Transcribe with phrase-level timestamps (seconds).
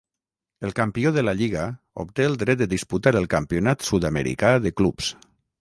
[0.67, 1.67] El campió de la lliga
[2.05, 5.17] obté el dret de disputar el Campionat sud-americà de clubs.